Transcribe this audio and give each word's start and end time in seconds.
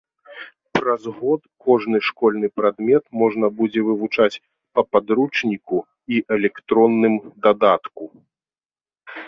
Праз 0.77 1.03
год 1.17 1.41
кожны 1.65 1.99
школьны 2.07 2.49
прадмет 2.61 3.03
можна 3.23 3.51
будзе 3.61 3.79
вывучаць 3.89 4.41
па 4.79 4.87
падручніку 4.97 5.77
і 6.17 6.25
электронным 6.39 7.15
дадатку. 7.47 8.03